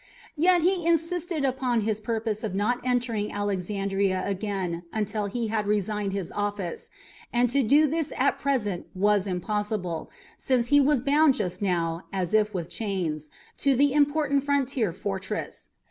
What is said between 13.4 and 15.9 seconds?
to the important frontier fortress.